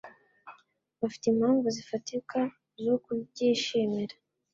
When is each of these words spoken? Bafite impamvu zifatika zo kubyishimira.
Bafite 0.99 1.25
impamvu 1.29 1.65
zifatika 1.75 2.39
zo 2.83 2.95
kubyishimira. 3.03 4.15